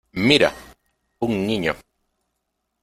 ¡Mira! 0.27 0.51
un 1.19 1.45
niño. 1.45 1.75